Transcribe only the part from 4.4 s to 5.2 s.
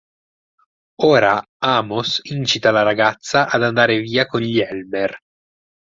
gli Elmer.